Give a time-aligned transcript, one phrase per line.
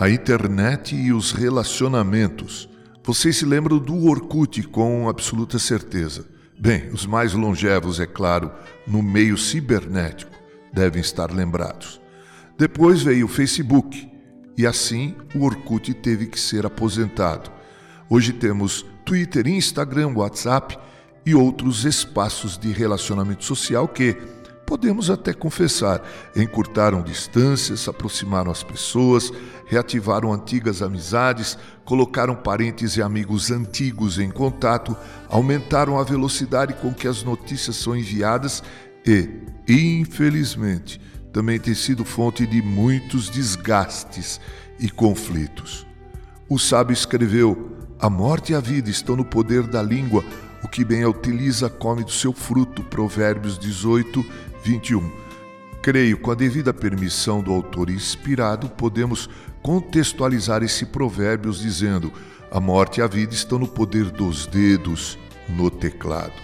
[0.00, 2.68] A internet e os relacionamentos.
[3.02, 6.24] Vocês se lembram do Orkut com absoluta certeza.
[6.56, 8.48] Bem, os mais longevos, é claro,
[8.86, 10.30] no meio cibernético,
[10.72, 12.00] devem estar lembrados.
[12.56, 14.08] Depois veio o Facebook,
[14.56, 17.50] e assim o Orkut teve que ser aposentado.
[18.08, 20.78] Hoje temos Twitter, Instagram, WhatsApp
[21.26, 24.16] e outros espaços de relacionamento social que,
[24.68, 26.02] podemos até confessar,
[26.36, 29.32] encurtaram distâncias, aproximaram as pessoas,
[29.64, 31.56] reativaram antigas amizades,
[31.86, 34.94] colocaram parentes e amigos antigos em contato,
[35.30, 38.62] aumentaram a velocidade com que as notícias são enviadas
[39.06, 41.00] e, infelizmente,
[41.32, 44.38] também tem sido fonte de muitos desgastes
[44.78, 45.86] e conflitos.
[46.46, 50.22] O sábio escreveu: A morte e a vida estão no poder da língua,
[50.62, 52.82] o que bem a utiliza come do seu fruto.
[52.82, 54.24] Provérbios 18,
[54.68, 55.10] 21.
[55.80, 59.30] Creio, com a devida permissão do autor inspirado, podemos
[59.62, 62.12] contextualizar esse provérbio dizendo:
[62.50, 66.34] A morte e a vida estão no poder dos dedos no teclado.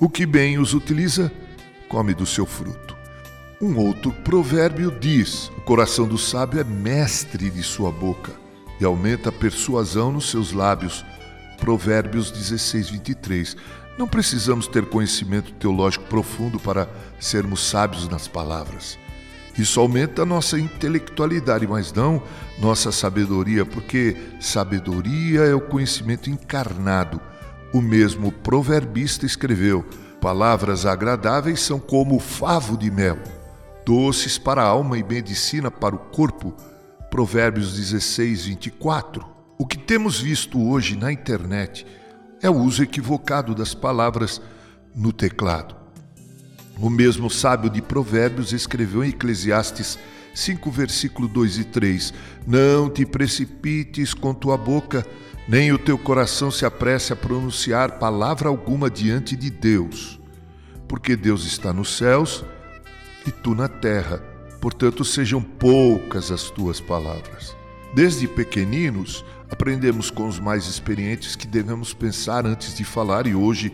[0.00, 1.30] O que bem os utiliza,
[1.88, 2.96] come do seu fruto.
[3.60, 8.32] Um outro provérbio diz: O coração do sábio é mestre de sua boca
[8.80, 11.04] e aumenta a persuasão nos seus lábios.
[11.58, 13.56] Provérbios 16, 23.
[13.98, 16.88] Não precisamos ter conhecimento teológico profundo para
[17.20, 18.98] sermos sábios nas palavras.
[19.56, 22.22] Isso aumenta a nossa intelectualidade, mas não
[22.58, 27.20] nossa sabedoria, porque sabedoria é o conhecimento encarnado.
[27.72, 29.84] O mesmo proverbista escreveu:
[30.20, 33.18] Palavras agradáveis são como favo de mel
[33.84, 36.54] doces para a alma e medicina para o corpo.
[37.10, 39.26] Provérbios 16, 24.
[39.58, 41.86] O que temos visto hoje na internet
[42.42, 44.42] é o uso equivocado das palavras
[44.94, 45.76] no teclado.
[46.78, 49.98] O mesmo sábio de Provérbios escreveu em Eclesiastes
[50.34, 52.12] 5, versículo 2 e 3:
[52.46, 55.06] Não te precipites com tua boca,
[55.46, 60.18] nem o teu coração se apresse a pronunciar palavra alguma diante de Deus,
[60.88, 62.44] porque Deus está nos céus
[63.26, 64.18] e tu na terra,
[64.60, 67.61] portanto sejam poucas as tuas palavras.
[67.94, 73.70] Desde pequeninos, aprendemos com os mais experientes que devemos pensar antes de falar e hoje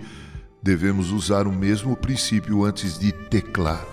[0.61, 3.87] devemos usar o mesmo princípio antes de teclar.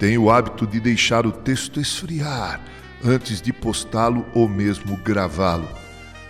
[0.00, 2.60] Tenho o hábito de deixar o texto esfriar
[3.04, 5.68] antes de postá-lo ou mesmo gravá-lo.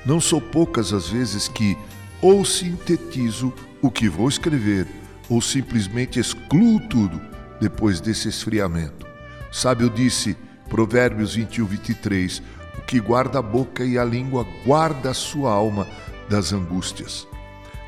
[0.05, 1.79] Não sou poucas as vezes que
[2.21, 4.87] ou sintetizo o que vou escrever
[5.31, 7.19] ou simplesmente excluo tudo
[7.59, 9.07] depois desse esfriamento.
[9.51, 10.37] Sábio disse,
[10.69, 15.87] Provérbios 21, 23, o que guarda a boca e a língua guarda a sua alma
[16.29, 17.27] das angústias.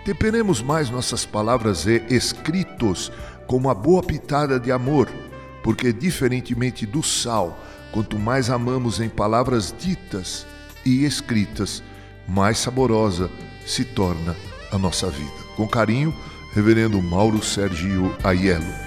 [0.04, 3.10] Temperemos mais nossas palavras e escritos
[3.46, 5.08] com uma boa pitada de amor,
[5.62, 7.58] porque, diferentemente do sal,
[7.92, 10.46] quanto mais amamos em palavras ditas
[10.84, 11.82] e escritas,
[12.28, 13.30] mais saborosa
[13.66, 14.36] se torna
[14.70, 15.44] a nossa vida.
[15.56, 16.14] Com carinho,
[16.52, 18.85] Reverendo Mauro Sergio Aiello.